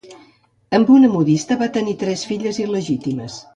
Amb 0.77 0.89
una 0.95 1.11
modista 1.17 1.59
va 1.61 1.69
tenir 1.77 1.95
tres 2.05 2.25
filles 2.33 2.63
il·legítimes. 2.67 3.41